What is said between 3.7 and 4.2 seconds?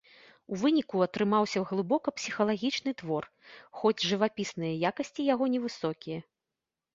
хоць